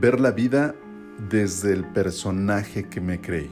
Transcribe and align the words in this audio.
ver 0.00 0.18
la 0.18 0.30
vida 0.30 0.74
desde 1.28 1.74
el 1.74 1.84
personaje 1.92 2.88
que 2.88 3.02
me 3.02 3.20
creí. 3.20 3.50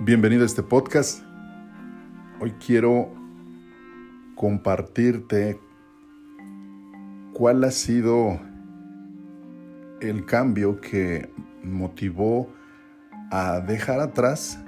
Bienvenido 0.00 0.42
a 0.42 0.46
este 0.46 0.62
podcast. 0.62 1.22
Hoy 2.40 2.52
quiero 2.52 3.12
compartirte 4.36 5.60
cuál 7.34 7.62
ha 7.64 7.70
sido 7.70 8.40
el 10.00 10.24
cambio 10.24 10.80
que 10.80 11.30
motivó 11.62 12.50
a 13.30 13.60
dejar 13.60 14.00
atrás 14.00 14.58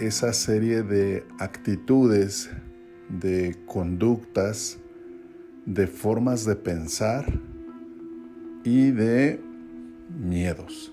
esa 0.00 0.32
serie 0.32 0.82
de 0.82 1.24
actitudes, 1.38 2.50
de 3.08 3.56
conductas, 3.66 4.81
de 5.66 5.86
formas 5.86 6.44
de 6.44 6.56
pensar 6.56 7.24
y 8.64 8.90
de 8.90 9.40
miedos 10.18 10.92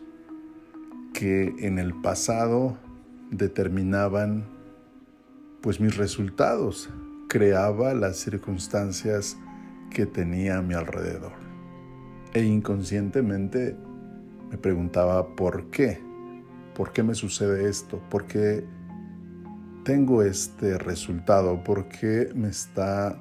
que 1.13 1.55
en 1.59 1.79
el 1.79 1.93
pasado 2.01 2.77
determinaban 3.31 4.45
pues 5.61 5.79
mis 5.79 5.97
resultados, 5.97 6.89
creaba 7.27 7.93
las 7.93 8.17
circunstancias 8.17 9.37
que 9.89 10.05
tenía 10.05 10.59
a 10.59 10.61
mi 10.61 10.73
alrededor. 10.73 11.33
E 12.33 12.43
inconscientemente 12.43 13.75
me 14.49 14.57
preguntaba 14.57 15.35
por 15.35 15.69
qué, 15.71 15.99
por 16.75 16.93
qué 16.93 17.03
me 17.03 17.15
sucede 17.15 17.67
esto, 17.67 18.01
por 18.09 18.25
qué 18.25 18.63
tengo 19.83 20.23
este 20.23 20.77
resultado, 20.77 21.63
por 21.63 21.89
qué 21.89 22.31
me 22.35 22.49
está 22.49 23.19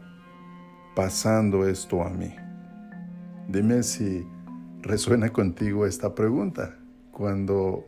pasando 0.99 1.65
esto 1.69 2.03
a 2.03 2.11
mí. 2.11 2.35
Dime 3.47 3.85
si 3.85 4.27
resuena 4.83 5.33
contigo 5.33 5.87
esta 5.87 6.13
pregunta. 6.13 6.77
Cuando, 7.13 7.87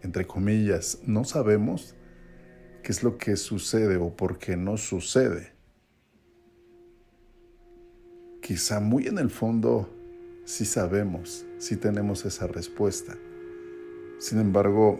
entre 0.00 0.26
comillas, 0.26 1.00
no 1.04 1.24
sabemos 1.24 1.94
qué 2.82 2.92
es 2.92 3.02
lo 3.02 3.18
que 3.18 3.36
sucede 3.36 3.98
o 3.98 4.16
por 4.16 4.38
qué 4.38 4.56
no 4.56 4.78
sucede. 4.78 5.52
Quizá 8.40 8.80
muy 8.80 9.06
en 9.06 9.18
el 9.18 9.28
fondo 9.28 9.90
sí 10.46 10.64
sabemos, 10.64 11.44
sí 11.58 11.76
tenemos 11.76 12.24
esa 12.24 12.46
respuesta. 12.46 13.18
Sin 14.18 14.38
embargo, 14.38 14.98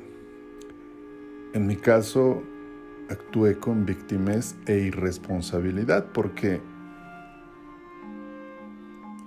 en 1.55 1.67
mi 1.67 1.77
caso, 1.77 2.43
actué 3.09 3.59
con 3.59 3.87
victimez 3.87 4.57
e 4.67 4.77
irresponsabilidad 4.77 6.13
porque 6.13 6.61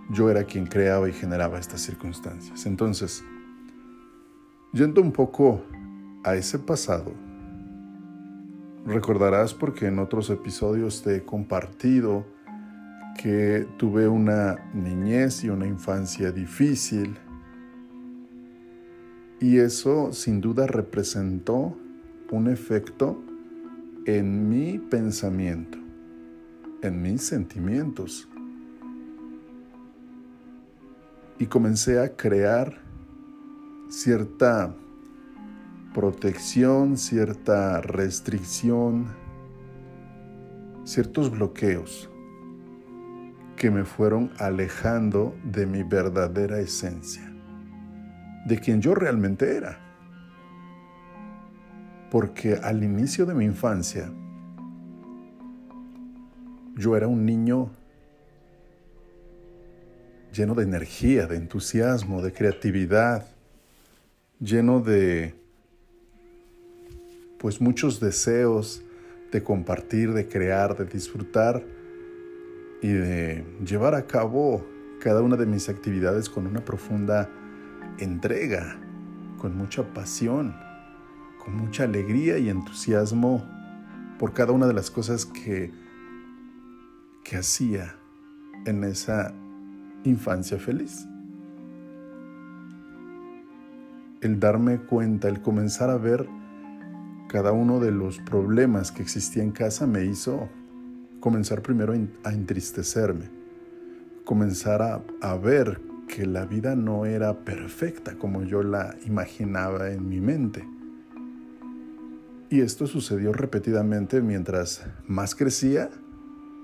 yo 0.10 0.30
era 0.30 0.44
quien 0.44 0.66
creaba 0.66 1.08
y 1.08 1.14
generaba 1.14 1.60
estas 1.60 1.82
circunstancias. 1.82 2.66
Entonces, 2.66 3.24
yendo 4.74 5.02
un 5.02 5.12
poco 5.12 5.64
a 6.24 6.36
ese 6.36 6.58
pasado, 6.58 7.14
recordarás 8.86 9.54
porque 9.54 9.88
en 9.88 10.00
otros 10.00 10.30
episodios 10.30 11.04
te 11.04 11.18
he 11.18 11.24
compartido 11.24 12.26
que 13.22 13.68
tuve 13.78 14.08
una 14.08 14.56
niñez 14.74 15.44
y 15.44 15.50
una 15.50 15.68
infancia 15.68 16.32
difícil 16.32 17.18
y 19.40 19.58
eso 19.58 20.12
sin 20.12 20.42
duda 20.42 20.68
representó 20.68 21.78
un 22.32 22.48
efecto 22.48 23.22
en 24.06 24.50
mi 24.50 24.80
pensamiento, 24.80 25.78
en 26.82 27.02
mis 27.02 27.22
sentimientos 27.22 28.30
y 31.40 31.48
comencé 31.48 32.02
a 32.02 32.18
crear 32.18 32.82
cierta 33.90 34.76
protección, 35.94 36.98
cierta 36.98 37.80
restricción, 37.80 39.08
ciertos 40.84 41.32
bloqueos 41.32 42.10
que 43.56 43.72
me 43.72 43.86
fueron 43.86 44.32
alejando 44.38 45.36
de 45.44 45.66
mi 45.66 45.84
verdadera 45.84 46.60
esencia, 46.60 47.34
de 48.46 48.60
quien 48.60 48.82
yo 48.82 48.94
realmente 48.94 49.56
era. 49.56 49.80
Porque 52.12 52.56
al 52.56 52.84
inicio 52.84 53.26
de 53.26 53.34
mi 53.34 53.46
infancia, 53.46 54.12
yo 56.76 56.96
era 56.98 57.08
un 57.08 57.26
niño 57.26 57.72
lleno 60.34 60.56
de 60.56 60.64
energía, 60.64 61.28
de 61.28 61.38
entusiasmo, 61.38 62.22
de 62.22 62.32
creatividad, 62.32 63.26
lleno 64.40 64.80
de 64.80 65.34
pues 67.40 67.62
muchos 67.62 68.00
deseos 68.00 68.84
de 69.32 69.44
compartir, 69.44 70.14
de 70.14 70.28
crear, 70.28 70.78
de 70.78 70.86
disfrutar 70.86 71.64
y 72.82 72.90
de 72.90 73.46
llevar 73.66 73.96
a 73.96 74.06
cabo 74.06 74.66
cada 75.00 75.22
una 75.22 75.38
de 75.38 75.46
mis 75.46 75.70
actividades 75.70 76.30
con 76.30 76.48
una 76.48 76.64
profunda 76.64 77.30
entrega, 78.00 78.78
con 79.38 79.56
mucha 79.56 79.84
pasión, 79.94 80.56
con 81.44 81.56
mucha 81.56 81.84
alegría 81.84 82.38
y 82.38 82.50
entusiasmo 82.50 83.46
por 84.18 84.34
cada 84.34 84.52
una 84.52 84.68
de 84.68 84.74
las 84.74 84.92
cosas 84.92 85.26
que, 85.26 85.72
que 87.24 87.38
hacía 87.38 87.96
en 88.66 88.84
esa 88.84 89.34
infancia 90.04 90.58
feliz. 90.58 91.08
El 94.22 94.40
darme 94.40 94.80
cuenta, 94.80 95.30
el 95.30 95.42
comenzar 95.42 95.90
a 95.90 95.98
ver 95.98 96.28
cada 97.30 97.52
uno 97.52 97.80
de 97.80 97.92
los 97.92 98.20
problemas 98.20 98.92
que 98.92 99.02
existía 99.02 99.44
en 99.44 99.52
casa 99.52 99.88
me 99.88 100.04
hizo 100.04 100.50
comenzar 101.20 101.62
primero 101.62 101.94
a 102.24 102.34
entristecerme, 102.34 103.30
comenzar 104.26 104.82
a, 104.82 105.04
a 105.22 105.38
ver 105.38 105.82
que 106.08 106.26
la 106.26 106.46
vida 106.46 106.76
no 106.76 107.06
era 107.06 107.46
perfecta 107.46 108.16
como 108.16 108.44
yo 108.44 108.64
la 108.64 108.96
imaginaba 109.06 109.92
en 109.92 110.10
mi 110.10 110.20
mente. 110.20 110.68
Y 112.50 112.62
esto 112.62 112.88
sucedió 112.88 113.32
repetidamente 113.32 114.22
mientras 114.22 114.84
más 115.06 115.36
crecía, 115.36 115.92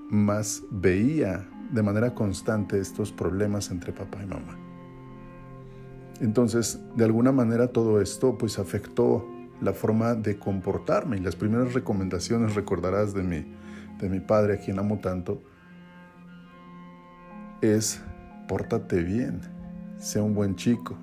más 0.10 0.64
veía 0.72 1.48
de 1.72 1.84
manera 1.84 2.14
constante 2.14 2.80
estos 2.80 3.12
problemas 3.12 3.72
entre 3.72 3.94
papá 3.94 4.24
y 4.24 4.28
mamá. 4.28 4.58
Entonces, 6.22 6.80
de 6.96 7.04
alguna 7.04 7.32
manera 7.32 7.68
todo 7.68 8.02
esto 8.02 8.38
pues 8.38 8.58
afectó 8.60 9.28
la 9.62 9.74
forma 9.74 10.16
de 10.16 10.38
comportarme 10.38 11.18
y 11.18 11.22
las 11.22 11.36
primeras 11.36 11.74
recomendaciones, 11.74 12.56
recordarás 12.56 13.14
de 13.14 13.24
mi, 13.24 13.46
de 14.00 14.10
mi 14.10 14.20
padre, 14.20 14.56
a 14.56 14.58
quien 14.58 14.80
amo 14.80 15.00
tanto, 15.00 15.42
es 17.62 18.02
pórtate 18.48 19.02
bien, 19.02 19.42
sea 19.98 20.24
un 20.24 20.36
buen 20.36 20.56
chico, 20.56 20.98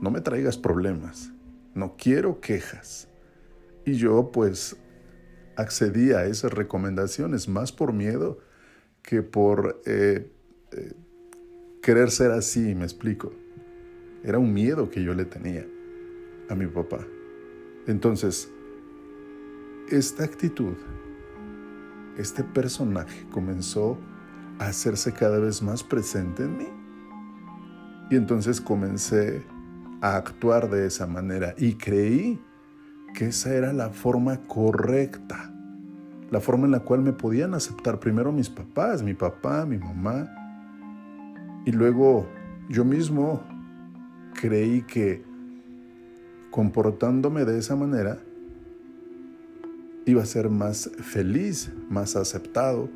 no 0.00 0.10
me 0.10 0.20
traigas 0.20 0.58
problemas, 0.58 1.32
no 1.74 1.96
quiero 1.96 2.40
quejas. 2.40 3.08
Y 3.84 3.94
yo 3.94 4.30
pues 4.32 4.76
accedí 5.56 6.12
a 6.12 6.24
esas 6.24 6.52
recomendaciones 6.52 7.48
más 7.48 7.72
por 7.72 7.92
miedo 7.92 8.38
que 9.04 9.22
por 9.22 9.82
eh, 9.84 10.30
eh, 10.72 10.92
querer 11.82 12.10
ser 12.10 12.32
así, 12.32 12.74
me 12.74 12.84
explico. 12.84 13.32
Era 14.24 14.38
un 14.38 14.52
miedo 14.52 14.90
que 14.90 15.04
yo 15.04 15.14
le 15.14 15.26
tenía 15.26 15.66
a 16.48 16.54
mi 16.54 16.66
papá. 16.66 17.06
Entonces, 17.86 18.48
esta 19.90 20.24
actitud, 20.24 20.74
este 22.16 22.42
personaje 22.42 23.26
comenzó 23.30 23.98
a 24.58 24.68
hacerse 24.68 25.12
cada 25.12 25.38
vez 25.38 25.62
más 25.62 25.84
presente 25.84 26.44
en 26.44 26.56
mí. 26.56 26.68
Y 28.10 28.16
entonces 28.16 28.60
comencé 28.60 29.44
a 30.00 30.16
actuar 30.16 30.70
de 30.70 30.86
esa 30.86 31.06
manera 31.06 31.54
y 31.58 31.74
creí 31.74 32.40
que 33.14 33.26
esa 33.26 33.54
era 33.54 33.72
la 33.72 33.90
forma 33.90 34.38
correcta 34.46 35.53
la 36.30 36.40
forma 36.40 36.66
en 36.66 36.72
la 36.72 36.80
cual 36.80 37.02
me 37.02 37.12
podían 37.12 37.54
aceptar. 37.54 38.00
Primero 38.00 38.32
mis 38.32 38.50
papás, 38.50 39.02
mi 39.02 39.14
papá, 39.14 39.66
mi 39.66 39.78
mamá, 39.78 40.28
y 41.64 41.72
luego 41.72 42.26
yo 42.68 42.84
mismo 42.84 43.42
creí 44.34 44.82
que 44.82 45.22
comportándome 46.50 47.44
de 47.44 47.58
esa 47.58 47.76
manera 47.76 48.18
iba 50.06 50.22
a 50.22 50.26
ser 50.26 50.50
más 50.50 50.90
feliz, 51.02 51.72
más 51.88 52.16
aceptado, 52.16 52.90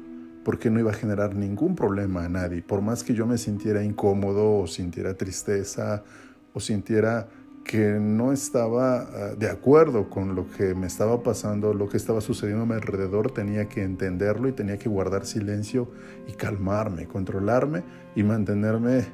porque 0.44 0.70
no 0.70 0.78
iba 0.80 0.90
a 0.90 0.94
generar 0.94 1.34
ningún 1.34 1.74
problema 1.74 2.24
a 2.24 2.28
nadie, 2.28 2.62
por 2.62 2.82
más 2.82 3.02
que 3.02 3.14
yo 3.14 3.26
me 3.26 3.38
sintiera 3.38 3.82
incómodo 3.82 4.58
o 4.58 4.66
sintiera 4.66 5.14
tristeza 5.14 6.04
o 6.52 6.60
sintiera 6.60 7.28
que 7.68 7.98
no 8.00 8.32
estaba 8.32 9.02
ah, 9.02 9.34
de 9.36 9.50
acuerdo 9.50 10.08
con 10.08 10.34
lo 10.34 10.50
que 10.50 10.74
me 10.74 10.86
estaba 10.86 11.22
pasando, 11.22 11.74
lo 11.74 11.86
que 11.86 11.98
estaba 11.98 12.22
sucediendo 12.22 12.62
a 12.62 12.66
mi 12.66 12.72
alrededor, 12.72 13.30
tenía 13.30 13.68
que 13.68 13.82
entenderlo 13.82 14.48
y 14.48 14.52
tenía 14.52 14.78
que 14.78 14.88
guardar 14.88 15.26
silencio 15.26 15.92
y 16.26 16.32
calmarme, 16.32 17.06
controlarme 17.06 17.84
y 18.16 18.22
mantenerme 18.22 19.04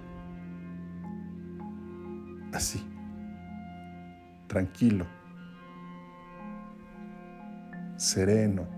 así, 2.53 2.81
tranquilo, 4.47 5.05
sereno, 7.97 8.69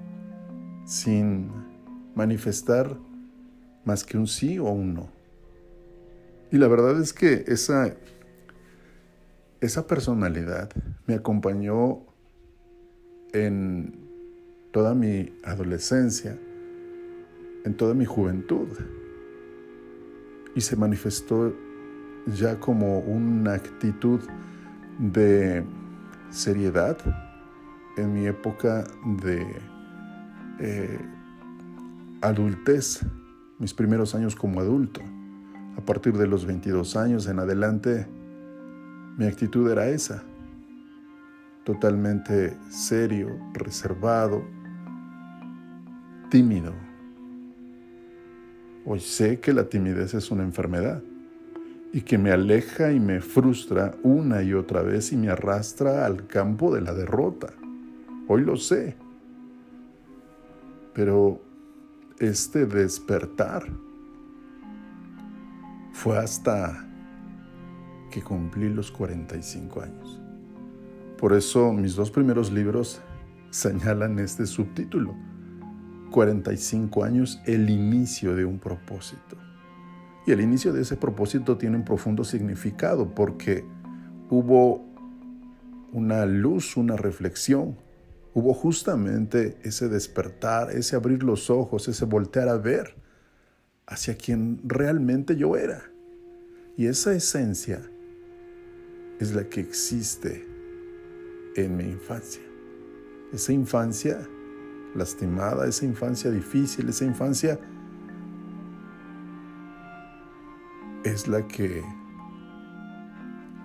sin 0.87 1.51
manifestar 2.15 2.97
más 3.85 4.05
que 4.05 4.17
un 4.17 4.27
sí 4.27 4.59
o 4.59 4.71
un 4.71 4.95
no. 4.95 5.09
Y 6.51 6.57
la 6.57 6.67
verdad 6.67 6.99
es 6.99 7.13
que 7.13 7.45
esa 7.47 7.93
esa 9.67 9.87
personalidad 9.87 10.71
me 11.07 11.15
acompañó 11.15 12.05
en 13.33 14.07
toda 14.73 14.95
mi 14.95 15.33
adolescencia, 15.45 16.39
en 17.65 17.77
toda 17.77 17.95
mi 17.95 18.05
juventud, 18.05 18.69
y 20.55 20.61
se 20.61 20.77
manifestó 20.77 21.55
ya 22.27 22.59
como 22.59 23.01
una 23.01 23.55
actitud 23.55 24.21
de 24.99 25.65
seriedad 26.31 26.97
en 27.97 28.13
mi 28.13 28.27
época 28.27 28.85
de 29.23 29.47
eh, 30.61 30.99
adultez, 32.23 33.01
mis 33.59 33.75
primeros 33.75 34.15
años 34.15 34.35
como 34.35 34.61
adulto. 34.61 35.01
A 35.77 35.81
partir 35.83 36.17
de 36.17 36.27
los 36.27 36.47
22 36.47 36.97
años 36.97 37.27
en 37.27 37.39
adelante, 37.39 38.07
mi 39.17 39.27
actitud 39.27 39.71
era 39.71 39.89
esa, 39.89 40.23
totalmente 41.65 42.57
serio, 42.69 43.39
reservado, 43.55 44.45
tímido. 46.31 46.75
Hoy 48.85 49.01
sé 49.01 49.41
que 49.41 49.53
la 49.53 49.65
timidez 49.65 50.15
es 50.15 50.31
una 50.31 50.43
enfermedad 50.43 51.03
y 51.93 52.03
que 52.03 52.19
me 52.19 52.31
aleja 52.31 52.93
y 52.93 53.01
me 53.01 53.21
frustra 53.21 53.95
una 54.03 54.43
y 54.43 54.53
otra 54.53 54.83
vez 54.83 55.13
y 55.13 55.17
me 55.17 55.31
arrastra 55.31 56.05
al 56.05 56.27
campo 56.27 56.75
de 56.75 56.83
la 56.83 56.93
derrota. 56.93 57.55
Hoy 58.29 58.43
lo 58.43 58.57
sé. 58.57 58.97
Pero 60.93 61.41
este 62.19 62.67
despertar 62.67 63.67
fue 65.93 66.19
hasta 66.19 66.86
que 68.17 68.23
cumplí 68.23 68.71
los 68.71 68.91
45 68.93 69.83
años. 69.83 70.19
Por 71.19 71.35
eso 71.35 71.71
mis 71.75 71.97
dos 71.97 72.11
primeros 72.11 72.51
libros 72.51 73.03
señalan 73.51 74.19
este 74.19 74.47
subtítulo, 74.47 75.15
45 76.13 77.05
años, 77.05 77.43
el 77.45 77.69
inicio 77.69 78.35
de 78.35 78.47
un 78.47 78.59
propósito. 78.59 79.37
Y 80.27 80.33
el 80.33 80.41
inicio 80.41 80.73
de 80.73 80.81
ese 80.81 80.97
propósito 80.97 81.59
tiene 81.59 81.77
un 81.77 81.85
profundo 81.85 82.25
significado 82.25 83.15
porque 83.15 83.67
hubo 84.31 84.83
una 85.93 86.25
luz, 86.25 86.79
una 86.79 86.97
reflexión, 86.97 87.77
hubo 88.33 88.55
justamente 88.55 89.59
ese 89.63 89.91
despertar, 89.91 90.71
ese 90.71 90.97
abrir 90.97 91.23
los 91.23 91.51
ojos, 91.51 91.87
ese 91.87 92.07
voltear 92.07 92.49
a 92.49 92.57
ver 92.57 92.97
hacia 93.87 94.17
quien 94.17 94.59
realmente 94.65 95.37
yo 95.37 95.55
era. 95.55 95.83
Y 96.79 96.87
esa 96.87 97.13
esencia 97.13 97.83
es 99.19 99.35
la 99.35 99.45
que 99.49 99.61
existe 99.61 100.47
en 101.57 101.77
mi 101.77 101.85
infancia. 101.85 102.43
Esa 103.33 103.53
infancia 103.53 104.27
lastimada, 104.95 105.67
esa 105.67 105.85
infancia 105.85 106.31
difícil, 106.31 106.89
esa 106.89 107.05
infancia 107.05 107.59
es 111.05 111.29
la 111.29 111.47
que 111.47 111.83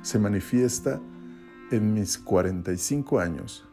se 0.01 0.19
manifiesta 0.19 0.99
en 1.71 1.93
mis 1.93 2.17
45 2.17 3.19
años 3.19 3.65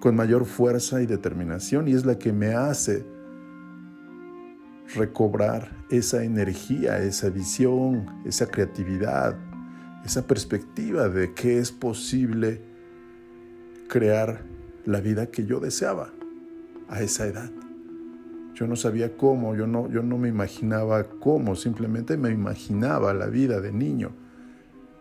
con 0.00 0.16
mayor 0.16 0.44
fuerza 0.44 1.00
y 1.00 1.06
determinación 1.06 1.86
y 1.86 1.92
es 1.92 2.04
la 2.04 2.18
que 2.18 2.32
me 2.32 2.54
hace 2.54 3.06
recobrar 4.94 5.84
esa 5.90 6.24
energía, 6.24 6.98
esa 6.98 7.30
visión, 7.30 8.06
esa 8.24 8.46
creatividad, 8.46 9.36
esa 10.04 10.26
perspectiva 10.26 11.08
de 11.08 11.32
que 11.32 11.58
es 11.58 11.72
posible 11.72 12.60
crear 13.88 14.42
la 14.84 15.00
vida 15.00 15.26
que 15.26 15.44
yo 15.44 15.60
deseaba 15.60 16.10
a 16.88 17.02
esa 17.02 17.26
edad. 17.26 17.50
Yo 18.54 18.66
no 18.66 18.76
sabía 18.76 19.16
cómo, 19.16 19.54
yo 19.54 19.66
no, 19.66 19.88
yo 19.88 20.02
no 20.02 20.18
me 20.18 20.28
imaginaba 20.28 21.04
cómo, 21.04 21.56
simplemente 21.56 22.16
me 22.16 22.30
imaginaba 22.30 23.14
la 23.14 23.26
vida 23.26 23.60
de 23.60 23.72
niño, 23.72 24.12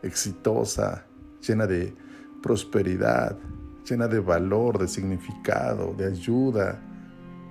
exitosa, 0.02 1.06
llena 1.46 1.68
de 1.68 1.94
prosperidad, 2.42 3.38
llena 3.90 4.08
de 4.08 4.20
valor, 4.20 4.80
de 4.80 4.88
significado, 4.88 5.94
de 5.98 6.06
ayuda, 6.06 6.82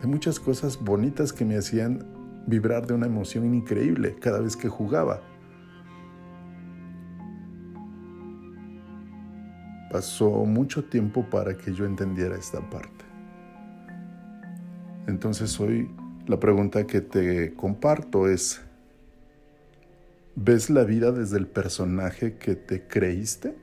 de 0.01 0.07
muchas 0.07 0.41
cosas 0.41 0.79
bonitas 0.83 1.33
que 1.33 1.45
me 1.45 1.59
hacían 1.59 2.05
vibrar 2.47 2.87
de 2.87 2.95
una 2.95 3.07
emoción 3.07 3.55
increíble 3.55 4.17
cada 4.21 4.41
vez 4.41 4.57
que 4.57 4.69
jugaba. 4.69 5.21
Pasó 9.91 10.31
mucho 10.45 10.85
tiempo 10.85 11.29
para 11.29 11.57
que 11.57 11.75
yo 11.75 11.85
entendiera 11.85 12.37
esta 12.37 12.61
parte. 12.71 13.05
Entonces 15.09 15.59
hoy 15.59 15.91
la 16.27 16.39
pregunta 16.39 16.87
que 16.87 17.01
te 17.01 17.55
comparto 17.55 18.29
es, 18.29 18.61
¿ves 20.37 20.71
la 20.71 20.85
vida 20.85 21.11
desde 21.11 21.39
el 21.39 21.49
personaje 21.49 22.39
que 22.39 22.55
te 22.55 22.87
creíste? 22.87 23.57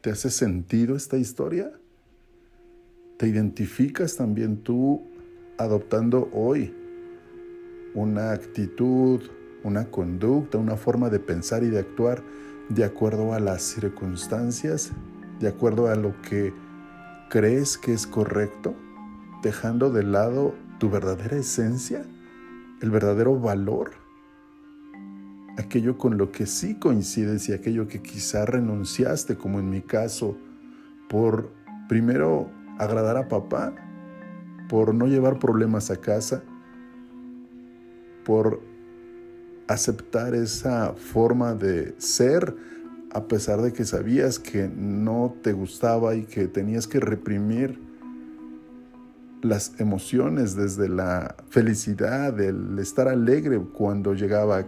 ¿Te 0.00 0.10
hace 0.10 0.30
sentido 0.30 0.96
esta 0.96 1.18
historia? 1.18 1.70
¿Te 3.16 3.28
identificas 3.28 4.16
también 4.16 4.64
tú 4.64 5.02
adoptando 5.56 6.28
hoy 6.32 6.74
una 7.94 8.32
actitud, 8.32 9.20
una 9.62 9.84
conducta, 9.86 10.58
una 10.58 10.76
forma 10.76 11.10
de 11.10 11.20
pensar 11.20 11.62
y 11.62 11.68
de 11.68 11.78
actuar 11.78 12.22
de 12.70 12.84
acuerdo 12.84 13.34
a 13.34 13.40
las 13.40 13.62
circunstancias, 13.62 14.92
de 15.40 15.48
acuerdo 15.48 15.88
a 15.88 15.96
lo 15.96 16.14
que 16.22 16.54
crees 17.28 17.76
que 17.76 17.92
es 17.92 18.06
correcto, 18.06 18.74
dejando 19.42 19.90
de 19.90 20.04
lado 20.04 20.54
tu 20.78 20.88
verdadera 20.88 21.36
esencia, 21.36 22.04
el 22.80 22.90
verdadero 22.90 23.38
valor, 23.38 23.90
aquello 25.58 25.98
con 25.98 26.16
lo 26.16 26.30
que 26.30 26.46
sí 26.46 26.78
coincides 26.78 27.48
y 27.48 27.52
aquello 27.52 27.88
que 27.88 28.00
quizá 28.02 28.46
renunciaste, 28.46 29.36
como 29.36 29.58
en 29.58 29.68
mi 29.68 29.82
caso, 29.82 30.36
por 31.08 31.50
primero 31.88 32.48
agradar 32.78 33.16
a 33.16 33.28
papá, 33.28 33.74
por 34.68 34.94
no 34.94 35.08
llevar 35.08 35.40
problemas 35.40 35.90
a 35.90 35.96
casa, 35.96 36.44
por 38.24 38.69
aceptar 39.70 40.34
esa 40.34 40.94
forma 40.94 41.54
de 41.54 41.94
ser 41.98 42.56
a 43.12 43.24
pesar 43.24 43.60
de 43.60 43.72
que 43.72 43.84
sabías 43.84 44.38
que 44.38 44.68
no 44.68 45.34
te 45.42 45.52
gustaba 45.52 46.14
y 46.14 46.24
que 46.24 46.48
tenías 46.48 46.86
que 46.86 47.00
reprimir 47.00 47.80
las 49.42 49.80
emociones 49.80 50.54
desde 50.54 50.88
la 50.88 51.36
felicidad, 51.48 52.38
el 52.40 52.78
estar 52.78 53.08
alegre 53.08 53.58
cuando 53.58 54.14
llegaba 54.14 54.64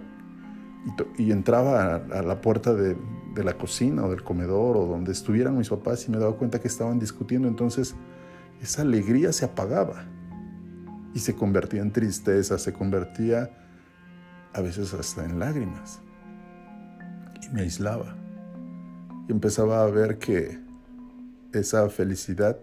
y, 1.18 1.30
entraba 1.30 1.96
a, 1.96 2.22
la 2.22 2.40
puerta 2.40 2.72
de, 2.74 2.96
de, 3.34 3.44
la 3.44 3.52
cocina 3.54 4.04
o 4.04 4.10
del 4.10 4.22
comedor 4.22 4.76
o 4.76 4.86
donde 4.86 5.12
estuvieran 5.12 5.56
mis 5.56 5.68
papás 5.68 6.08
y 6.08 6.10
me 6.10 6.18
daba 6.18 6.36
cuenta 6.36 6.60
que 6.60 6.68
estaban 6.68 6.98
discutiendo, 6.98 7.46
entonces 7.48 7.94
esa 8.60 8.82
alegría 8.82 9.32
se 9.32 9.44
apagaba 9.44 10.04
y 11.14 11.18
se 11.18 11.34
convertía 11.34 11.82
en 11.82 11.92
tristeza, 11.92 12.58
se 12.58 12.72
convertía 12.72 13.61
a 14.54 14.60
veces 14.60 14.94
hasta 14.94 15.24
en 15.24 15.38
lágrimas. 15.38 16.00
Y 17.42 17.48
me 17.54 17.62
aislaba. 17.62 18.16
Y 19.28 19.32
empezaba 19.32 19.82
a 19.82 19.86
ver 19.86 20.18
que 20.18 20.58
esa 21.52 21.88
felicidad 21.88 22.58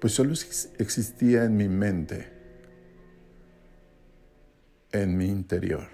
pues 0.00 0.14
solo 0.14 0.32
existía 0.78 1.44
en 1.44 1.56
mi 1.56 1.68
mente, 1.68 2.26
en 4.92 5.16
mi 5.16 5.26
interior. 5.26 5.88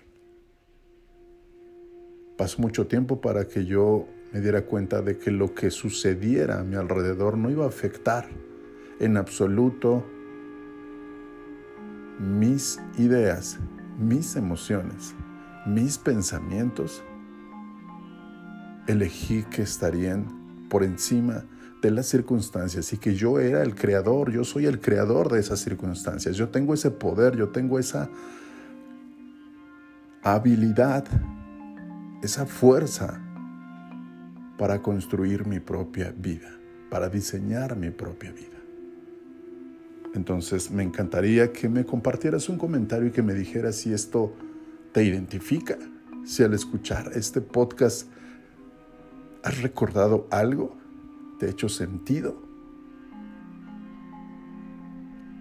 Pasó 2.39 2.63
mucho 2.63 2.87
tiempo 2.87 3.21
para 3.21 3.49
que 3.49 3.65
yo 3.65 4.07
me 4.33 4.41
diera 4.41 4.63
cuenta 4.63 5.03
de 5.03 5.19
que 5.19 5.33
lo 5.33 5.55
que 5.55 5.71
sucediera 5.71 6.61
a 6.61 6.63
mi 6.63 6.77
alrededor 6.77 7.37
no 7.37 7.51
iba 7.51 7.65
a 7.65 7.69
afectar 7.69 8.29
en 9.01 9.17
absoluto 9.17 10.05
mis 12.21 12.79
ideas, 12.99 13.59
mis 13.99 14.37
emociones, 14.37 15.15
mis 15.67 15.99
pensamientos 15.99 17.03
elegí 18.87 19.43
que 19.45 19.63
estarían 19.63 20.67
por 20.69 20.85
encima 20.85 21.45
de 21.83 21.91
las 21.91 22.07
circunstancias 22.07 22.93
y 22.93 22.99
que 22.99 23.15
yo 23.15 23.39
era 23.39 23.63
el 23.63 23.75
creador, 23.75 24.31
yo 24.31 24.45
soy 24.45 24.67
el 24.67 24.81
creador 24.81 25.31
de 25.31 25.41
esas 25.41 25.61
circunstancias, 25.61 26.37
yo 26.37 26.49
tengo 26.49 26.75
ese 26.75 26.91
poder, 26.91 27.37
yo 27.37 27.49
tengo 27.51 27.79
esa 27.79 28.09
habilidad, 30.23 31.05
esa 32.23 32.47
fuerza 32.47 33.23
para 34.59 34.83
construir 34.83 35.47
mi 35.47 35.61
propia 35.61 36.13
vida, 36.17 36.51
para 36.91 37.09
diseñar 37.09 37.77
mi 37.77 37.91
propia 37.91 38.33
vida. 38.33 38.56
Entonces 40.17 40.71
me 40.71 40.83
encantaría 40.83 41.53
que 41.53 41.69
me 41.69 41.85
compartieras 41.85 42.49
un 42.49 42.59
comentario 42.59 43.09
y 43.09 43.11
que 43.11 43.23
me 43.23 43.35
dijeras 43.35 43.77
si 43.77 43.93
esto 43.93 44.33
te 44.93 45.05
identifica, 45.05 45.77
si 46.25 46.43
al 46.43 46.55
escuchar 46.55 47.13
este 47.15 47.41
podcast 47.41 48.09
has 49.43 49.61
recordado 49.61 50.27
algo, 50.31 50.77
te 51.39 51.47
ha 51.47 51.51
hecho 51.51 51.69
sentido. 51.69 52.43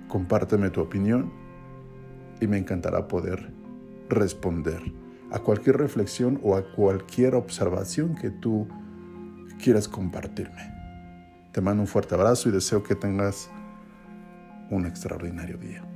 Compárteme 0.10 0.70
tu 0.70 0.82
opinión 0.82 1.32
y 2.42 2.48
me 2.48 2.58
encantará 2.58 3.08
poder 3.08 3.52
responder 4.10 4.82
a 5.32 5.40
cualquier 5.40 5.78
reflexión 5.78 6.40
o 6.44 6.56
a 6.56 6.72
cualquier 6.74 7.36
observación 7.36 8.14
que 8.16 8.30
tú 8.30 8.68
quieras 9.58 9.88
compartirme. 9.88 10.74
Te 11.52 11.62
mando 11.62 11.82
un 11.82 11.88
fuerte 11.88 12.14
abrazo 12.14 12.50
y 12.50 12.52
deseo 12.52 12.84
que 12.84 12.96
tengas 12.96 13.50
un 14.70 14.86
extraordinario 14.86 15.58
día. 15.58 15.95